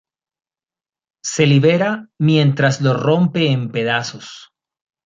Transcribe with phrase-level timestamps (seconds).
[1.23, 4.51] Se libera, mientras lo rompe en pedazos.